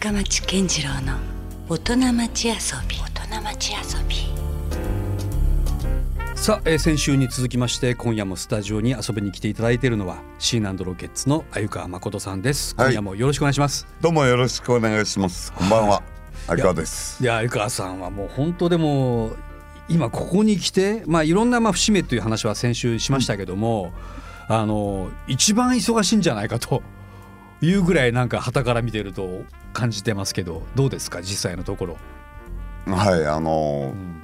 [0.00, 1.18] 深町健次郎の
[1.68, 2.54] 大人町遊
[2.88, 4.16] び大人町遊び
[6.34, 15.52] さあ、えー先週に続きまして今夜もスタジオに遊びに来ていただいているのはシーナンドロケッツの鮎川誠さんです、はい今夜もよろしくお願いしますどうもよろしくお願いします。
[15.52, 16.02] こんばんは。
[16.46, 17.22] 相川です。
[17.22, 19.32] いや鮎川さんはもう本当でも
[19.90, 23.92] 今ここに来てまあいろんなまあ節目という話は先週しましたけども、
[24.48, 26.82] あの一番忙しいんじゃないかと
[27.60, 31.96] いうぐらいなんか旗から見てると感じてますけどどうですか実際のところ、
[32.86, 34.20] はい、あのー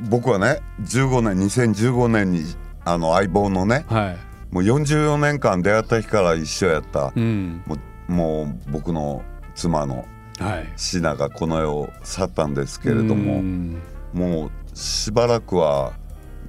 [0.00, 2.44] 僕はね、15年、2015年に
[2.84, 4.18] あの相棒のね、はい、
[4.50, 7.62] もう44年間出会った日から一緒やった、うん。
[7.66, 7.76] も
[8.08, 9.22] うもう僕の
[9.54, 10.06] 妻の
[10.38, 13.80] はい、シナがこの世を去ったんですけれどうも、ん。
[14.12, 15.92] もうしばらくは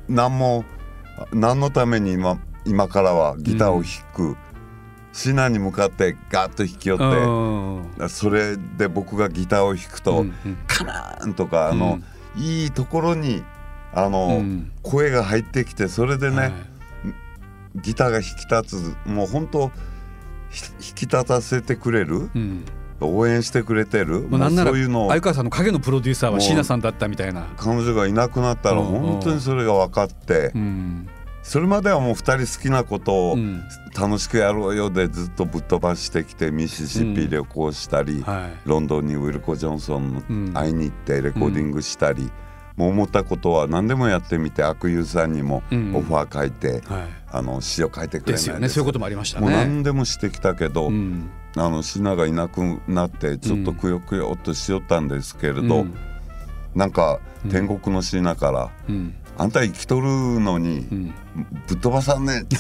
[0.08, 0.66] 何も
[1.32, 4.38] 何のために今今からはギターを弾く、
[5.14, 7.06] シナに向かってガッと弾き寄って。
[7.06, 8.10] うん。
[8.10, 10.58] それで僕がギターを弾くと、うんうん。
[10.68, 12.00] カナーンとかあの、
[12.36, 13.44] いいところに
[13.94, 14.72] あの、うん。
[14.82, 16.52] 声が入ってきてそれでね、はい。
[17.76, 19.72] ギターが引き立つもう本当
[20.50, 22.66] ひ引き立たせてくれるうん。
[23.02, 27.48] 応援してくれてる、まあ、なんならそういうのを相川さんの影のプロデューサーはもう椎名さんだったみたいな。
[27.58, 28.86] 彼女がいなくなったらうん。
[28.86, 31.10] 本当にそれが分かって、うん
[31.44, 33.64] それまではもう2人好きなことをうん。
[33.96, 38.68] 楽しくやろうよでずっとぶっ飛ばしてきてミシシッピ旅行したり、はい。
[38.68, 40.54] ロンドンにウィルコ・ジョンソンうん。
[40.54, 42.32] 会いに行ってレコーディングしたり、
[42.76, 45.96] もう思ったことは何でもやってみて悪友さんにもうん。
[45.96, 47.04] オファー書いて、はい。
[47.32, 48.50] あの詩を書いてくれないです。
[48.50, 48.68] よね。
[48.70, 49.58] そういうこともありましたもうね。
[49.58, 51.30] 何でもしてきたけど、うん。
[51.56, 55.94] あのシナがいなくなってちょっとくよくよっとしよったんですけれど、うん。
[56.74, 57.20] なんか
[57.52, 60.08] 天国のシナからうん「あんた生きとる
[60.40, 61.14] のにうん。
[61.68, 62.56] ぶっ飛ばさんね」っ て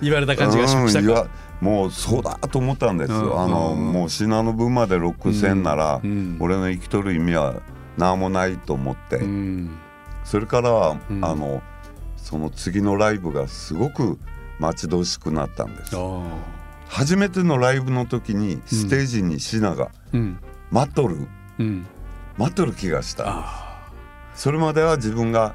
[0.00, 1.22] 言われた感じがしましたか？
[1.22, 1.28] うん
[1.60, 3.40] もうそうだと思ったんですよ、うん。
[3.40, 3.92] あのうん。
[3.92, 6.36] もうシナの分まで6000なら、うん。
[6.40, 7.54] 俺の生きとる意味は
[7.96, 9.70] 何もないと思って、うん。
[10.24, 10.96] それからあ
[11.34, 11.62] の
[12.16, 14.18] その次のライブがすごく
[14.58, 15.92] 待ち遠しくなったんです。
[15.96, 16.22] あ
[16.88, 19.90] 初めてのライブの時にステージにシナが
[20.70, 21.28] 待っとる。
[21.58, 21.86] うん。
[22.36, 23.88] 待っとる気がしたあ。
[24.34, 25.54] それまでは自分が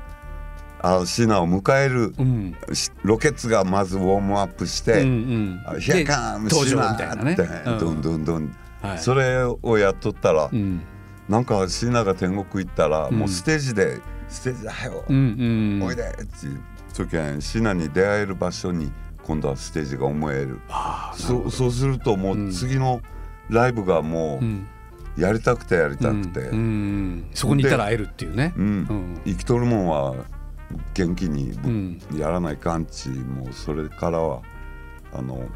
[0.81, 2.75] あシナを迎えるーうん。
[2.75, 7.33] しロケッツがまずウォームアップしうんてうん「ヒアカムで登場シナ!」みたいなね。
[7.33, 8.55] ってうんどんどんどん。
[8.81, 8.99] はい。
[8.99, 10.81] それをやっとったらうん。
[11.27, 13.19] なんかシナが天国行ったらうん。
[13.19, 16.59] もうステージで「ステージだようんうんおいで!」っていう。
[16.93, 18.91] 時はシナに出会える場所に
[19.23, 20.59] 今度はステージが思える。
[21.13, 23.01] そうそうするともう次の
[23.49, 24.39] ライブがも
[25.17, 26.49] うやりたくてやりたくて、
[27.33, 28.53] そこにいたら会えるっていうね。
[29.25, 30.15] 生きとるもんは
[30.93, 31.57] 元気に
[32.15, 34.41] やらないかんちもうそれからは
[35.13, 35.47] あの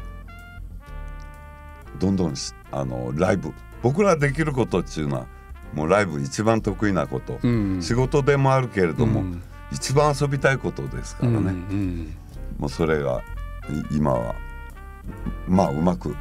[1.98, 3.52] どんどんしあのライブ。
[3.82, 5.26] 僕らできることっていうのは
[5.74, 7.82] もうライブ一番得意なこと、うん。
[7.82, 9.42] 仕事でもあるけれども、うん。
[9.72, 12.16] 一番遊びたいことですからね、うんうん。
[12.58, 13.22] もうそれが
[13.90, 14.34] い今は
[15.46, 16.16] まあうまく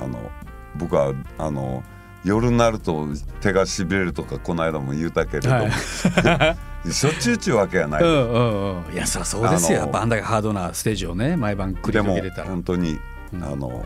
[0.00, 0.30] あの
[0.76, 1.82] 僕はあの
[2.24, 3.06] 夜になると
[3.40, 6.56] 手がしびれるとかこの間も言うたけれども、は
[6.92, 8.92] しょっちゅうちゅうわけやない、うんうんうん。
[8.92, 9.78] いやそりゃそうですよ。
[9.78, 12.48] やっぱあんだけハードなステージをね毎晩繰り広げれたら。
[12.48, 12.98] 本当に、
[13.32, 13.44] うん。
[13.44, 13.84] あの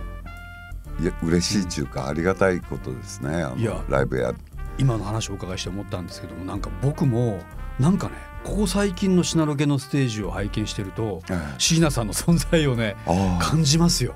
[1.00, 3.42] いや嬉しいっていうか、ありがたいことですね。
[3.42, 4.34] あのライブや。
[4.78, 7.40] 今の話をお伺いして思ったんですけどもなんか僕も
[7.78, 11.54] なんかねここ最近のシナロケのステージを拝見してるとええ。
[11.58, 12.96] 椎名さんの存在をね
[13.40, 14.14] 感じますよ。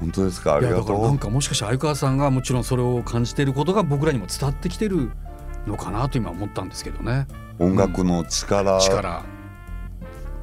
[0.00, 0.56] 本当ですか？
[0.56, 0.78] あいりがとう。
[0.80, 5.10] やだからなんかもしかして相川さんがもちろんそれを感じていることが僕らにも伝わってきてる
[5.66, 7.26] のかなと今思ったんですけどね。
[7.58, 9.24] 音楽の力力。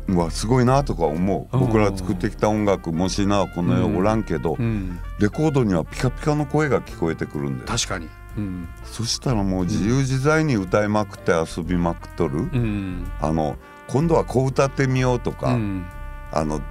[0.08, 1.59] はすごいなとか思う、うん。
[1.68, 5.00] 僕ら作ってきた音楽もしなこの世おらんけど、うん。
[5.20, 7.68] レコードにはピカピカの声が聞こえてくるんで。
[7.78, 8.09] す確かに。
[8.38, 8.68] うん。
[8.84, 13.09] そしたらもう自由自在に歌いまくって遊びまくっとる、うん。
[13.22, 13.58] あの
[13.88, 15.86] 今度はこう歌ってみようとか、うん。
[16.32, 16.62] あの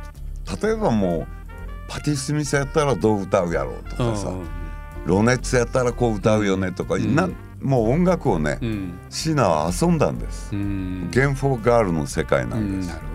[0.63, 1.27] 例えばもう
[1.89, 4.47] パティ・スミスやったらどう歌うやろうとかさ、うん。
[5.07, 7.15] ロネッツやったらこう歌うよねとか、ん。
[7.15, 7.29] な
[7.61, 8.99] もう音楽をね、うん。
[9.11, 11.11] シナは遊んだんです、うん。
[11.11, 13.07] ゲン・フォー・ガールの世界なです、うんんなるほ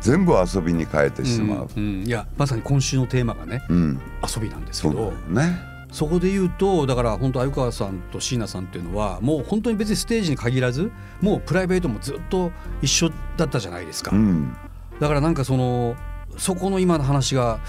[0.00, 4.00] 全部遊びに変えてどしまう、いやまさに今週のテーマがねうん。
[4.34, 5.60] 遊びなんですけどよね。
[5.92, 10.90] そこで言うとだから本当鮎川さんと椎名さんっていうのはもう本当に別にステージに限らず
[11.20, 14.56] もうプライベートもずっと一緒だったじゃないですか、うん。
[15.00, 15.96] だからなんかその
[16.40, 17.60] そこの今の話が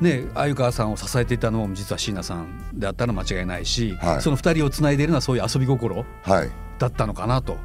[0.00, 4.20] ね鮎川さんを支えていたのも実は椎名さんであったのは間違いないし、はい。
[4.20, 6.50] その二人をつないでいるのはそういう遊び心はい。
[6.78, 7.56] だったのかなと。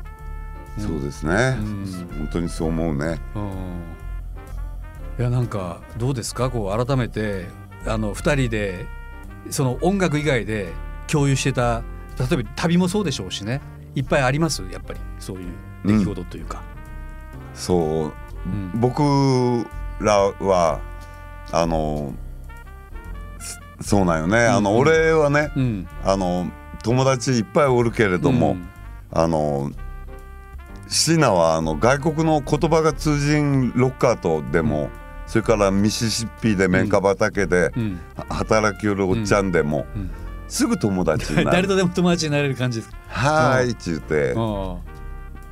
[0.78, 2.08] そうですね、うん。
[2.20, 3.20] 本当にそう思うね。
[3.36, 3.52] うん。
[5.20, 6.50] いやなんかどうですか？
[6.52, 7.48] こう改めて
[7.88, 8.86] あの2人で
[9.50, 10.72] その音楽以外で
[11.08, 11.82] 共有してた
[12.20, 13.62] 例えば旅もそうでしょうしね。
[13.96, 14.64] いっぱいあります？
[14.72, 15.00] やっぱり。
[15.20, 15.54] そういう
[15.86, 16.62] 出来事というか。
[17.56, 18.14] そう。
[18.46, 18.72] うん。
[18.76, 19.66] 僕
[20.02, 20.80] らは
[21.52, 22.14] あの
[23.80, 24.78] そそうなんよね、あのうん。
[24.80, 25.88] 俺はねうん。
[26.04, 26.52] あの
[26.84, 28.68] 友達いっぱいおるけれども、うん。
[29.12, 29.72] あの
[30.88, 34.90] シーナはあの外国の言葉が通じんロッカーとでも、
[35.26, 38.00] それからミシシッピで綿花畑でうん。
[38.30, 40.12] 働きよるおっちゃんでも、うん。
[40.48, 41.52] すぐ友達になる。
[41.64, 42.98] 誰とでも友達になれる感じですか？
[43.08, 43.92] Hi って。
[43.92, 44.34] 言って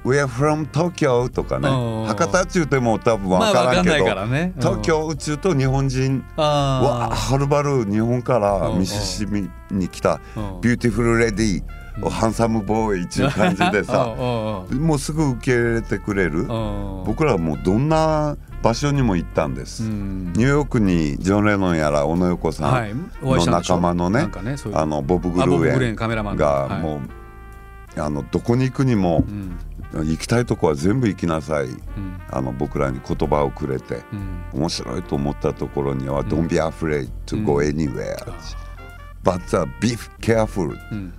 [0.04, 2.06] うん「We are from Tokyo」とかねうん。
[2.06, 4.54] 博多っちゅうても多分まあ分からんけど、わかんないからね。
[4.56, 4.62] うん。
[4.62, 10.62] 東京っちゅうと日本人はあはるばる日本からうんミシシッピに来たうん。
[10.62, 14.66] beautiful ladyー、ハンサムボーイっていう感じでさ も
[14.96, 16.46] うすぐ受け入れてくれる。
[16.46, 20.32] 僕僕らはもうどんな場所にも行ったんです、うん。
[20.34, 24.78] ニューヨークにジョン・レノンやら小野横さん、の仲間のねなんかねそういう。
[24.78, 26.46] あのボブ・グルーエンレーンカメラマンの。
[26.46, 26.82] がはい。
[26.82, 27.02] も
[27.98, 29.58] う、あのどこに行くにもうん
[29.94, 31.66] 行きたいとこは全部行きなさい。
[31.66, 31.80] うん。
[32.30, 34.04] あの僕らに言葉をくれて。
[34.14, 34.44] うん。
[34.54, 38.16] 面白いと思ったところには「Don't be afraid to go anywhere、
[39.24, 40.76] but uh, be careful」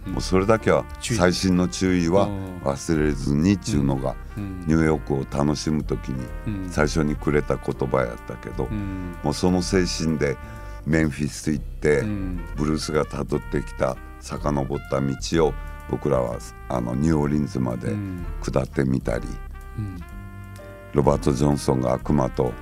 [0.07, 1.17] もうそれだけは注意。
[1.19, 2.59] 細心の注意はうん。
[2.65, 4.61] 忘れずにっちゅうのがうん。
[4.67, 6.69] ニューヨークを楽しむ時にうん。
[6.71, 9.17] 最初にくれた言葉やったけどうん。
[9.23, 10.37] もうその精神で
[10.87, 12.41] メンフィス行ってうん。
[12.57, 15.55] ブルースがたどってきた遡った道を
[15.91, 16.39] 僕らは
[16.69, 18.25] あのニューオーリンズまでうん。
[18.43, 19.27] 下ってみたり
[19.79, 19.99] うん。
[20.93, 22.53] ロバート・ジョンソンが悪魔と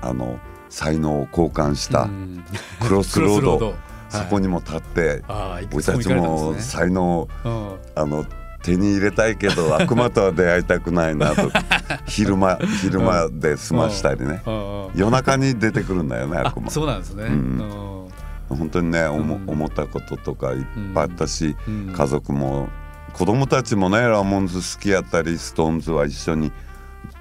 [0.00, 0.38] あの
[0.68, 2.44] 才能を交換したうん。
[2.80, 3.74] クロスロード
[4.08, 7.76] そこにも立ってああいく俺たちつも才能をうん。
[7.94, 8.24] あの
[8.62, 11.50] 手に入れたいけど 悪魔とは出会いたくないなと
[12.06, 14.42] 昼間昼間で済ましたりね。
[14.94, 16.70] 夜中に出てくるんだよねあ悪魔。
[16.70, 17.28] そうなんですね。
[17.28, 17.28] ん。
[17.28, 17.32] う
[17.92, 17.95] ん
[18.48, 19.50] 本当にね思うん。
[19.50, 20.64] 思ったこととかいっ
[20.94, 21.92] ぱいあったしうん。
[21.92, 22.68] 家族も
[23.12, 26.52] 子供たちもねラモンズ好きやったりストーンズは一緒に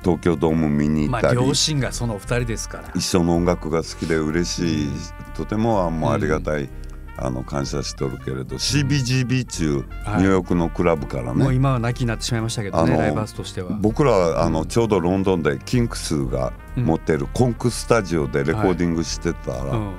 [0.04, 1.38] 東京ドーム見に行まったり。
[1.38, 2.92] あ両親がそのお二人ですから。
[2.96, 4.90] 一緒の音楽が好きで嬉しい
[5.36, 6.70] とてももうありがたい
[7.18, 10.18] あの感謝しとるけれど CBGB 中はい。
[10.18, 11.44] ニューヨークのクラブからね。
[11.44, 13.70] もう今は亡きになってしまいましたけどねライブハウスとしては。
[13.80, 19.94] 僕らあのちょうどロンドンでキンクスが持ってるコンクスタジオでレコーディングしてたら、うん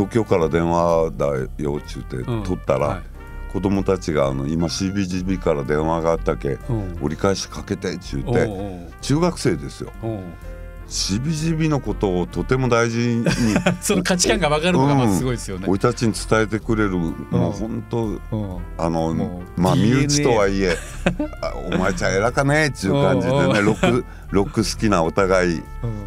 [0.00, 1.26] 東京から電話だ
[1.58, 3.02] よっちゅうてうん取ったら、はい。
[3.52, 6.98] 子供たちがあの今 CBGB から電話があったけうん。
[7.02, 8.48] 折り返しかけてっちゅうて
[9.02, 9.92] 中学生ですよ。
[10.02, 10.20] おう。
[10.88, 13.24] CBGB のことをとても大事に
[13.80, 15.66] その価値観が分かるのがまずすごいですよね。
[15.68, 17.10] 俺たちに伝えてくれるも
[17.50, 18.20] う本当うん。
[18.78, 20.74] あのまあ身内とはいえあ
[21.74, 25.62] お前ちゃん偉かねっちゅう感じでねロックロック好きなお互い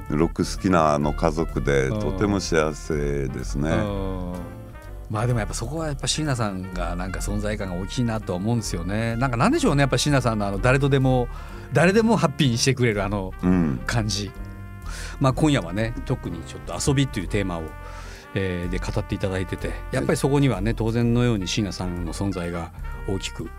[0.09, 0.17] うん。
[0.17, 1.99] ロック好きなあの家族でうん。
[1.99, 3.69] とても幸せですね。
[3.69, 4.33] うん。
[5.09, 9.15] まあでもやっぱそこはやっぱ椎名さんがなんか存在感が大きいなとは思うんですよね。
[9.17, 11.27] なんかなんでしょうねやっぱ椎名さんのあの誰とでも
[11.71, 14.31] 誰でもハッピーにしてくれるあのうん、感じ。
[15.19, 17.63] まあ今夜はね特にちょっと遊びというテーマを、
[18.35, 22.71] えーで語っていただいててやっぱりそこにはね当然のように椎名さんの存在が
[23.07, 23.49] 大きく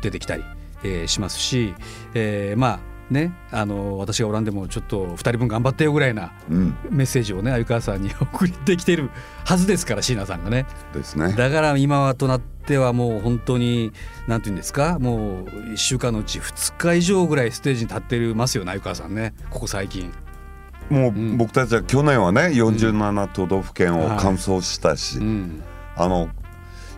[0.00, 0.44] 出てきたり、
[0.84, 1.74] えーしますし、
[2.14, 9.10] えーまあねあの私がおらんでもちょっと2人分頑張ってよぐらいなうん、メッセージをね鮎川さんに送ってきてる
[9.44, 10.66] はずですから椎名さんがね。
[10.94, 11.32] ですね。
[11.34, 13.92] だから今はとなってはもう本当に
[14.26, 19.34] なんて言うんですかもう1週間のうち2日以上ぐらいステージに立ってますよね鮎川さんね。
[19.50, 20.10] ここ最近。
[20.90, 21.36] もううん。
[21.36, 25.62] 僕たちは去年はね47都道府県を完走したし、うん。
[25.96, 26.30] あの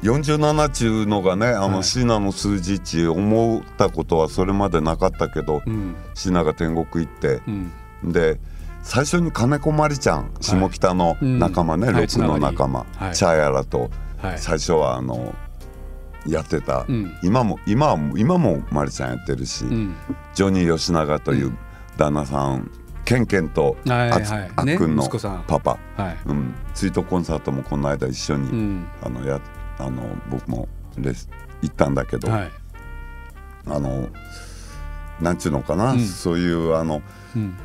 [0.02, 1.70] 47中のがねあはい。
[1.70, 5.94] のシナの数字値思ったことはそれまでなかったけど、うん。
[6.14, 7.42] シナが天国行って。
[7.46, 7.72] うん。
[8.12, 8.38] で
[8.82, 13.14] 最初に金子まりちゃん下北の仲間ね、うんロックの仲間、はい。
[13.14, 14.38] チャーヤラとはい。
[14.38, 15.34] 最初はあの
[16.26, 17.14] やってた、うん。
[17.22, 19.94] 今も今は今もまりちゃんやってるし、うん。
[20.34, 21.56] ジョニー吉永という
[21.96, 22.70] 旦那さん、
[23.04, 25.08] ケンケンとあっくんの
[25.46, 26.16] パパ、はい。
[26.26, 28.86] うん、ツイートコンサートもこの間一緒に、うん。
[29.02, 29.40] あのや
[29.78, 31.28] あの僕もレス
[31.62, 32.50] 行ったんだけど、はい。
[33.66, 34.08] あの
[35.20, 36.00] なんちゅうのかな、うん。
[36.00, 37.02] そういうあの
[37.34, 37.56] うん。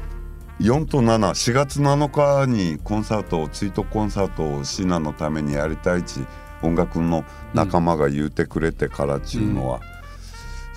[0.60, 6.26] 4と74月7日にコンサートをツイートコンサートをシナのためにやりたいち
[6.62, 7.24] 音楽の
[7.54, 9.80] 仲間が言うてくれてからっちゅうのは、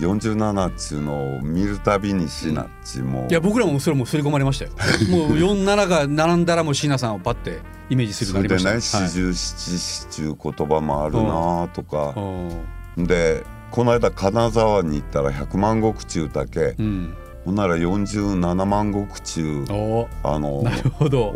[0.06, 4.72] 47っちゅうのを見るたびにシナっちも、いや僕らもそれも刷り込まれましたよ。
[5.10, 8.98] もう47が並んだらもう椎名さんをパッてイメージするそれでねようになりました。
[9.00, 12.50] 四十七七ちゅう言葉もあるなとか、は
[12.96, 17.16] いでこの間金沢に行ったら100万石中だけ、うん。
[17.46, 20.08] ほんなら47万石中お。
[20.22, 20.62] あの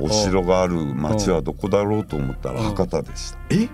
[0.00, 0.08] お。
[0.10, 3.38] 城がある町はどこだろうと思ったらうん博多でした。
[3.50, 3.68] え？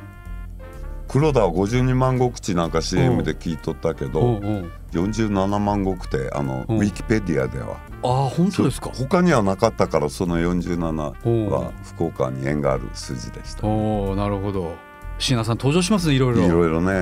[1.12, 4.72] 黒田は52万石地なんか CM で聞いとったけど、うんうん。
[4.92, 6.76] 47万石ってあの、うん。
[6.78, 7.76] ウィキペディアでは。
[8.02, 8.90] ああ本当ですか？
[8.94, 11.50] 他にはなかったからその47うん。
[11.50, 13.66] は福岡に縁がある数字でした。
[13.66, 14.74] いおおなるほど。
[15.18, 16.48] 椎名さん登場しますねいろいろ。
[16.48, 16.92] ろいろね、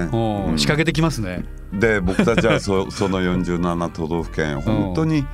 [0.50, 0.58] うん。
[0.58, 1.44] 仕掛けてきますね。
[1.72, 5.24] で僕たちはそ その47都道府県本当に、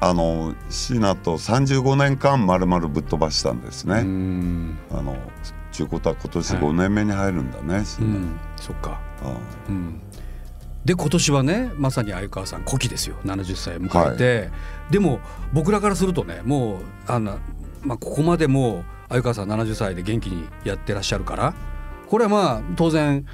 [0.00, 4.02] あの椎名と35年間まるまるぶっ飛ばしたんですうね。
[4.02, 4.78] ん。
[4.92, 5.16] あの
[5.74, 9.00] ちゅうことは今年5年目に入るんだね、椎名うんそっか。
[9.22, 9.36] あ
[9.68, 10.00] うん。
[10.84, 13.16] で今年はねまさに相川さん古希ですよ。
[13.24, 14.50] 70歳を迎えて、
[14.90, 15.18] でも
[15.52, 16.78] 僕らからするとねもう
[17.08, 17.38] あの、
[17.82, 21.54] まあ、ここまでもう相川さん70歳で元気にやってらっしゃるから
[22.06, 23.26] これはまあ当然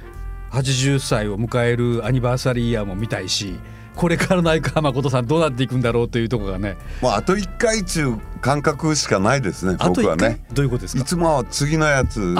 [0.51, 3.59] 80歳を迎えるアニバーサリーイヤーも見たいし
[3.95, 6.77] これからの相川誠さんどうなっていくんだろうというところがね。
[7.01, 10.43] もうあと1回中感覚しかないですねあと1回、僕はね。
[10.53, 11.01] どういうことですか？
[11.01, 12.35] いつもは次のやつ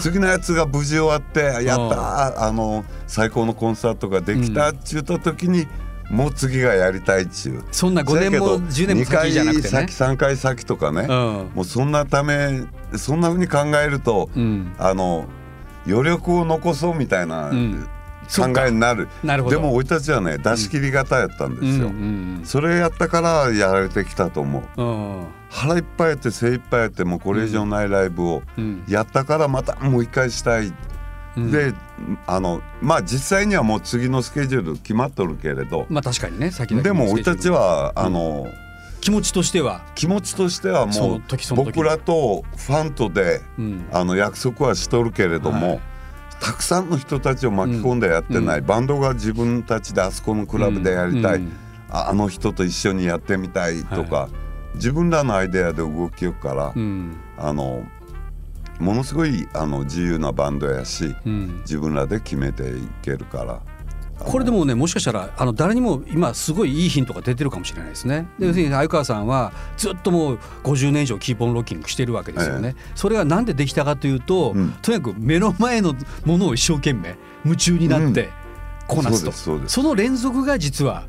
[0.00, 5.66] 次のやつが無事終わってやったーあの最高のコンサートができたっちゅうた時に、
[6.10, 7.64] もう次がやりたいっちゅう。
[7.70, 9.88] そんな5年も10年も先じゃなくて2回ね。
[9.92, 11.08] 先3回先とかね、うん。
[11.54, 12.64] もうそんなため
[12.96, 14.72] そんなふうに考えると、うん。
[14.78, 15.26] あの
[15.86, 17.88] 余力を残そうみたいなうん
[18.36, 19.56] 考えになる、なるほど。
[19.56, 21.96] でも俺たちはね出し切り型やったんですよ、うんう
[22.40, 24.82] んそれやったからやられてきたと思う。
[24.82, 25.26] うんうん。
[25.50, 28.84] 腹いっぱいやって精いっぱいやってもうこれ以上ないライブをうん。
[28.88, 30.72] やったからまたもう一回したい、
[31.36, 31.50] うん。
[31.50, 31.74] で
[32.26, 38.46] あのまあ実際にはもう次のスケジュール決まっとるけれど、まあ確かにね先々でも俺たちはあの、
[39.00, 41.22] 気持ちとしては、気持ちとしてはもう
[41.54, 45.80] 僕らとファンとでうん、あの約束はしとるけれども、はい
[46.40, 51.52] たくさんの人たちを巻き込んでやってない、バンドが自分たちであそこのクラブでやりたい、うん。
[51.90, 54.28] ああの人と一緒にやってみたいとか、
[54.74, 57.16] 自分らのアイデアで動きよくから、うん。
[57.36, 57.84] あの
[58.78, 63.60] ものすごいあの自由なバンドやしうん、自分らで決めていけるから。
[64.20, 68.28] これでもねもしかしたらあの誰にも今すごいいいヒントが出てるかもしれないですね。
[68.38, 72.76] で要するに相川さんはずっともう50年以上キープオンロッキングしてるわけですよね。
[72.94, 74.72] それがなんでできたかというと、うん。
[74.82, 78.28] とにかく目の前のものを一生懸命夢中になって
[78.86, 81.06] こなすと、そうですその連続が実は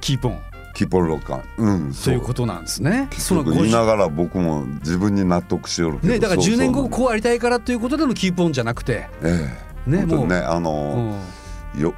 [0.00, 0.40] キープオン。
[0.74, 3.08] キポロカン、うん、とそいうことなんですね。
[3.16, 9.54] その言いな50がら僕も自分に納得しよるね、だから10年後こうありたいからということでのキープオンじゃなくて、え
[9.86, 9.90] え。
[9.90, 10.60] ねもうねあう。
[10.60, 11.20] の、
[11.76, 11.80] ん。
[11.80, 11.94] よい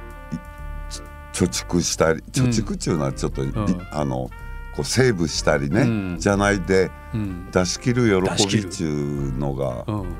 [1.37, 3.87] 貯蓄したり貯蓄っていうのはちょっと、りん。
[3.91, 4.29] あの
[4.75, 6.15] こうセーブしたりね、うん。
[6.19, 7.51] じゃないでうん。
[7.51, 10.15] 出し切る喜びっちゅうのがうん。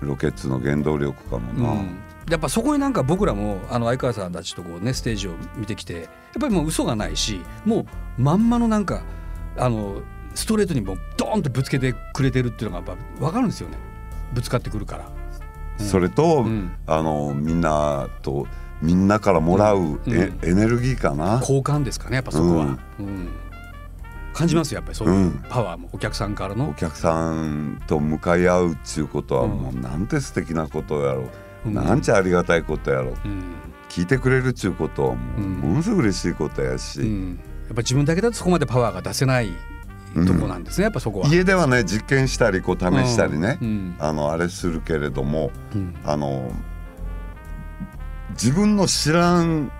[0.00, 1.98] ロケッツの原動力かもな、うん。
[2.30, 6.04] やっぱそこになんか僕らもあの相川さんたちとこうねステージを見てきてやっ
[6.40, 7.86] ぱりもう嘘がないしも
[8.18, 9.02] うまんまのなんか
[9.56, 10.00] あの
[10.34, 13.78] ストレートにもうドーンとぶつけてくれてるっていうのがやっぱ分かるんですよね。
[14.32, 15.10] ぶつかってくるから。
[15.78, 16.72] それと、うん。
[16.86, 18.46] あのみんなと
[18.82, 19.98] みんなからもらううん。
[20.12, 23.28] エ,、エネルギーかな、交換ですかねやっぱそこは、うん。
[24.34, 25.08] 感じますよやっぱりそう。
[25.08, 25.44] いううん。
[25.48, 29.50] パワーもお客さんからおの、客さんと向かい合うっちゅうことはうん。
[29.50, 31.22] もうなんて素敵なことやろ
[31.64, 31.74] う、うん。
[31.74, 33.14] なんちゃありがたいことやろう。
[33.24, 33.42] うん。
[33.88, 35.52] 聞いてくれるっちゅうことはもううん。
[35.60, 37.40] ものすごく嬉しいことやし、うん。
[37.66, 39.50] やっぱ自分だけだとそこまでパワーが出せない
[40.14, 41.28] とこなんですね、やっぱそこは。
[41.28, 43.96] 家ではね実験したりこう試したりね、うん。
[43.98, 45.94] あのあれするけれどもうん。
[46.04, 46.50] あの
[48.32, 49.70] 自分の知らん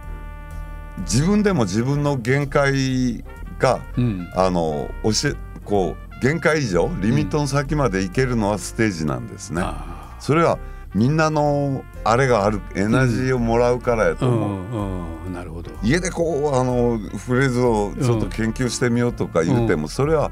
[1.01, 3.25] 自分でも自分の限界
[3.59, 4.31] がうん。
[4.35, 9.63] あの教えこう限界以上リミットの先まで行けるのはステージなんですね。
[9.65, 10.59] あそれは
[10.95, 14.51] みんなのあれがあるエナジーをもらうからやと思う。
[14.51, 15.27] ん。
[15.27, 15.33] うん。
[15.33, 15.71] なるほど。
[15.83, 20.31] 家でこうあのフレーズをちょっと研究してみようとか言うても、それは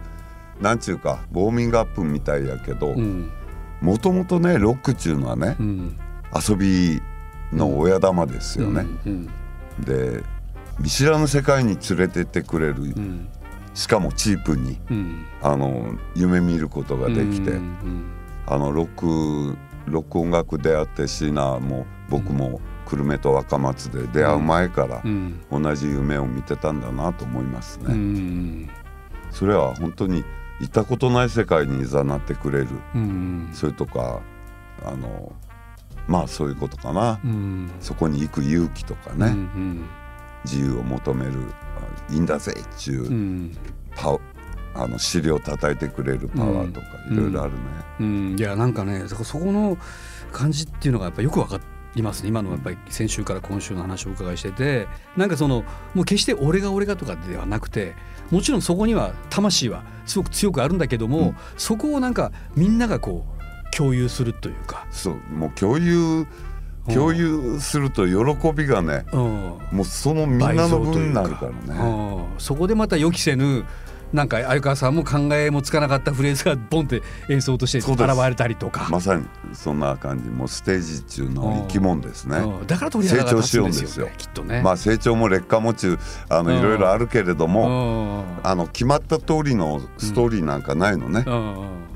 [0.60, 3.30] なんちゅうかウォーミングアップみたいやけどうん。
[3.80, 5.98] もともとねロックっちゅうのはねうん。
[6.48, 7.00] 遊び
[7.52, 8.86] の親玉ですよね。
[9.06, 9.28] うん
[9.80, 10.22] で
[10.78, 13.28] 見知らぬ世界に連れてってくれるうん。
[13.74, 15.24] しかもチープにうん。
[15.42, 18.10] あの夢見ることができて、うん
[18.46, 18.86] あのロッ
[19.52, 25.40] クロック音楽出会ってシーナも僕も久留米と若松で出会う前からうん。
[25.50, 27.84] 同じ夢を見てたんだなと思いますね。
[27.88, 28.70] うん
[29.30, 30.24] それは本当に
[30.60, 32.68] 行ったことない世界にいざなってくれる。
[32.94, 33.48] うん。
[33.52, 34.20] それとか
[34.84, 35.32] あの
[36.10, 37.70] まあそういうことかな、うん。
[37.80, 39.88] そこに行く勇気とかね、うん
[40.44, 41.32] 自由を求める
[42.08, 43.56] あいいんだぜっちゅう、うん。
[43.94, 44.18] パ
[44.74, 47.14] あの尻を叩いてくれるパワーとかうん。
[47.14, 47.58] いろいろあるね。
[48.00, 48.36] うん。
[48.38, 49.78] いやなんかねそこの
[50.32, 51.60] 感じっていうのがやっぱよくわか
[51.94, 52.30] りますね。
[52.30, 54.88] 今のやっぱり先週から今週の話をお伺いしてて。
[55.16, 55.62] なんかその
[55.94, 57.94] もう決して俺が俺がとかではなくて
[58.30, 61.36] もちろんそこには魂はすごく強くあるんだけども、うん。
[61.56, 63.39] そこをなんかみんながこう
[63.76, 64.86] 共有するというか。
[64.90, 66.26] そうもう共有
[66.88, 69.20] 共有すると喜びがね、うん。
[69.72, 71.80] もうそのみんなの分になるからね。
[71.80, 72.40] うん。
[72.40, 73.64] そこでまた予期せぬ
[74.12, 80.28] なんか相川さんも考えもつかなかったフレーズがボンって演奏として現れたりとか、まさにそんな感じ。
[80.28, 82.38] もうステージ中の生き物ですね。
[82.38, 82.66] うん。
[82.66, 84.62] だから鳥肌が立つんですよねきっとね。
[84.62, 85.96] まあ成長も劣化も中
[86.28, 86.58] あのうん。
[86.58, 88.24] いろいろあるけれども、うん。
[88.42, 91.89] あの決まった通りのストーリーなんかないのね、うん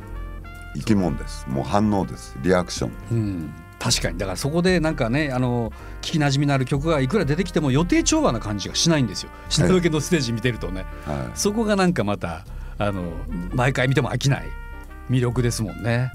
[0.75, 1.47] 生き物です。
[1.49, 2.37] もう反応です。
[2.43, 2.93] リアクション。
[3.11, 3.55] うん。
[3.79, 4.19] 確かに。
[4.19, 9.31] だからそこでなんかねあの聞きなじみのある曲がいくら出てきても予定調和な感じがしないんですよ。
[9.49, 12.45] 品川家のステージ見てるとね、はそこがなんかまた
[12.79, 13.13] あの
[13.53, 14.49] 毎回見ても飽きない。
[15.11, 16.13] 魅力ですもんね。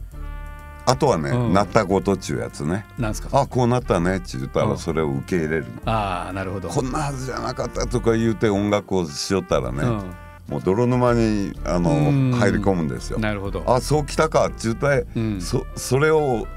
[0.87, 1.53] あとはね、うん。
[1.53, 2.85] なったことっちゅうやつね。
[2.97, 3.41] なんですか？
[3.41, 4.69] あこうなったねって言ったうん。
[4.71, 5.65] らそれを受け入れる。
[5.85, 6.69] の、ああなるほど。
[6.69, 10.15] こんなはずじゃなかったとか言うて音楽をしよったらね、うん
[10.49, 12.31] もう泥沼にあのうん。
[12.31, 13.19] 入り込むんですよ。
[13.19, 13.63] なるほど。
[13.67, 14.47] あそうきたか。
[14.47, 15.41] って言って、うん。
[15.41, 16.47] そそれを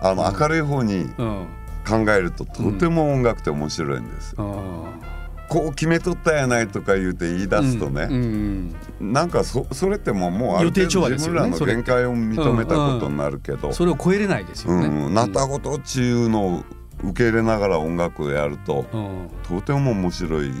[0.00, 1.46] あの明るい方にうん。
[1.88, 4.44] 考えるととても音楽って面白いんですよ。
[4.44, 5.08] うん。
[5.48, 8.76] こう決めとったやないとか言うて言い出すとね、うん。
[9.00, 14.86] なんかそそれってもうもうある程度自分らの限界を認めたことになるけど、それを超えれないですよね。
[14.86, 15.14] うん。
[15.14, 16.64] なったことっちゅうのを
[17.02, 19.30] 受け入れながら音楽をやるとうん。
[19.42, 20.52] とても面白い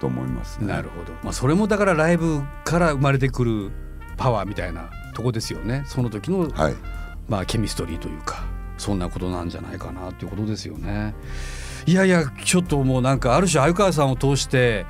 [0.00, 0.68] と思いますね。
[0.68, 3.70] なるほど、まあ、それもだからライブから生まれてくる
[4.16, 6.74] パワーみたいなとこですよねその時の、はい
[7.28, 8.44] まあ、ケミストリーというか
[8.78, 11.14] そんなことなんじゃないかなということですよね。
[11.86, 14.86] いやいやちょっともうなんかある種鮎川さんを通して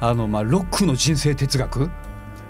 [0.00, 1.90] あのまあロックの人生哲学？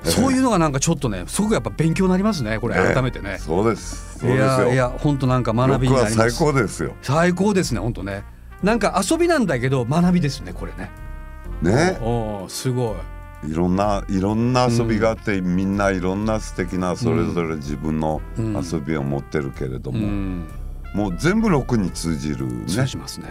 [0.02, 3.38] そういうのがなんかちょっとねすごくやっぱ勉強になりますねこれええ改めてね。
[3.38, 4.19] そうです。
[4.19, 4.69] そういですよ。
[4.69, 6.31] やいや本当なんか学びになります。
[6.31, 6.95] 最高ですよ。
[7.02, 8.25] 最高ですね本当ね。
[8.62, 10.90] なんか遊びなんだけど学びですねこれね。
[11.62, 11.99] ね。
[12.00, 12.97] おおすご
[13.45, 13.50] い。
[13.50, 20.49] いろんないろんな遊びがあって、みんないろんな素敵なそれぞれ自分のうん遊びを持ってるけれどうも、ん。
[20.95, 22.64] もう全部ロックに通じるね。
[22.67, 23.29] 通じますね。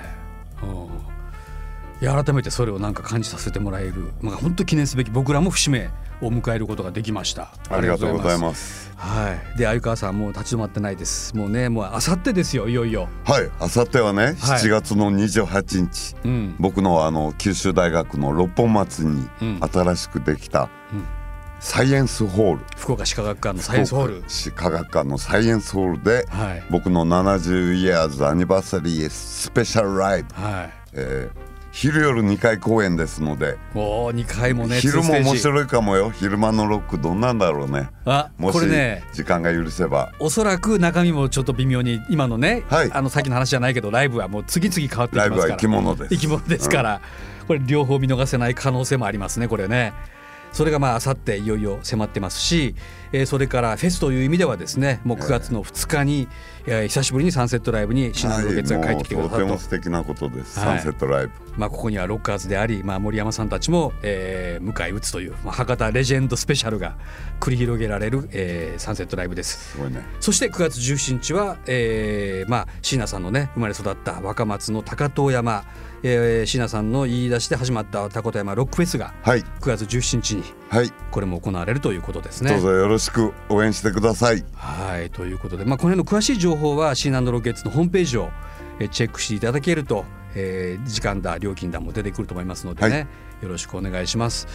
[2.07, 5.89] 改めてそれをなんか感じさせてもらえる、まあ本当記念すべき僕らも節目
[6.21, 7.51] を迎えることができました。
[7.69, 8.41] ありがとうございす。
[8.41, 8.91] ます。
[8.95, 9.57] はい。
[9.57, 11.35] で鮎川さんもう立ち止まってないです。
[11.35, 13.09] もうねもうあさってですよいよいよ。
[13.25, 16.55] はい、あさってはね、はい7月の28日、うん。
[16.59, 21.05] 僕のあの九州大学の六本松にうん新しくできたうん
[21.61, 26.63] サイエンスホール、福岡歯科学館のサイエンスホール市科学館のサイエンスホールで、はい。
[26.69, 30.73] 僕の70 years アニバーサリースペシャルライブ、はい。
[30.93, 34.79] えー昼夜2回公演ですので、おお二回もね。
[34.79, 36.09] 昼も面白いかもよ。
[36.09, 37.89] 昼間のロックどんなんだろうね。
[38.05, 39.03] あもしこれね。
[39.13, 40.11] 時間が許せば。
[40.19, 42.91] おそらく中身もちょっと微妙に今のね、はい。
[42.91, 45.29] あのさっきの話じゃないけどライブはもう次々変わっていきますから。
[45.29, 46.09] ライブは生き物です。
[46.09, 47.01] 生き物ですから、
[47.47, 49.93] これ両方見逃せない可能性もありますねこれね。
[50.51, 52.75] それがまあ明後日いよいよ迫ってますし、
[53.11, 56.29] えーそれからフェスという意味ではですねもう9月の2日に、えー
[56.69, 59.35] 久しぶりにサンセットライブにシナノロケッツが帰ってきてくだもうと。
[59.35, 60.79] てさるとも素敵なことです、はい。
[60.79, 61.33] サンセットライブ。
[61.57, 66.95] まあ、ここにはロッカーズであり、まあ、森山さんたちも、えー迎え撃つという、まあ、博多レジェンドスペシャルが
[67.39, 69.71] 繰り広げられる、えーサンセットライブです。
[69.71, 70.03] すごいね。
[70.19, 75.63] そして9月17日は、えーまあ、椎名さんのね生まれ育った若松の高遠山、
[76.03, 79.41] えー、椎名さんの言い出しで始まった高遠山ロックフェスがはい。
[79.41, 80.58] 9月17日にはい
[81.11, 82.51] これも行われるということですね。
[82.51, 84.43] どうぞよろしく応援してください。
[84.55, 85.09] はい。
[85.09, 88.29] ということで、まあ、この辺の詳しい情報はシーナンドロケッツのホームページを
[88.79, 90.05] えーチェックしていただけると、
[90.35, 93.07] えー時間だ料金だも出てくると思いますのでね、はい。
[93.43, 94.47] よろしくお願いします。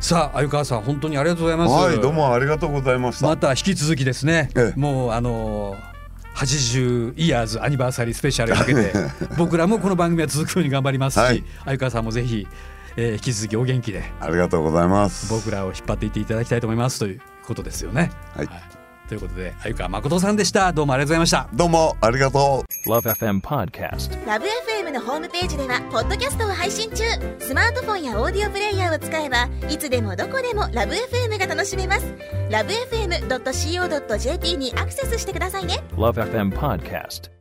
[0.00, 1.72] さあ鮎川さん本当にありがとうございます。
[1.72, 4.80] はいどうもありがとうございました、また引き続きですね、ええ。
[4.80, 5.90] もうあのー
[6.34, 8.94] 80イヤーズアニバーサリースペシャルに向けて
[9.36, 11.44] 僕らもこの番組は続くように頑張りますし、はい。
[11.66, 12.46] 鮎川さんもぜひ、
[13.00, 14.04] えー引き続きお元気で。
[14.20, 15.32] ありがとうございます。
[15.32, 18.10] 僕らを引っ張っていっていただきたいと思いますということですよね。
[18.36, 18.48] はい。
[19.08, 20.72] ということで鮎川誠さんでした。
[20.72, 21.48] どうもありがとうございました。
[21.54, 22.88] どうもありがとう。
[22.88, 24.26] Love FM Podcast.
[24.26, 27.04] ラブ f m のホームページではポッドキャストを配信中。
[27.38, 32.14] スマートフォンやオーディオプレイヤーを使えばいつでもどこでもラブ f m が楽しめます。
[32.50, 35.82] ラブ FM.co.jp にアクセスしてくださいね。
[35.96, 37.39] Love FM Podcast.